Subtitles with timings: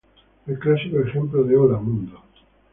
[0.47, 2.23] El clásico ejemplo de Hola Mundo!